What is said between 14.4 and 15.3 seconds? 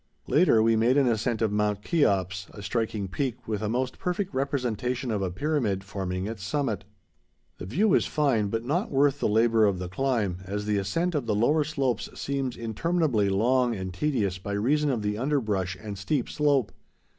reason of the